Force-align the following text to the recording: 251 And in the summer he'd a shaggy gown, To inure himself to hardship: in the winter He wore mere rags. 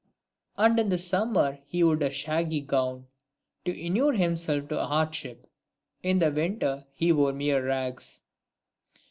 251 0.55 0.65
And 0.71 0.79
in 0.79 0.89
the 0.89 0.97
summer 0.97 1.59
he'd 1.67 2.01
a 2.01 2.09
shaggy 2.09 2.61
gown, 2.61 3.05
To 3.65 3.71
inure 3.79 4.13
himself 4.17 4.67
to 4.69 4.83
hardship: 4.83 5.47
in 6.01 6.17
the 6.17 6.31
winter 6.31 6.85
He 6.91 7.11
wore 7.11 7.33
mere 7.33 7.63
rags. 7.67 8.23